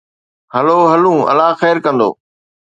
هلو 0.53 0.79
هلون، 0.91 1.19
الله 1.31 1.51
خير 1.61 1.75
ڪندو. 1.85 2.09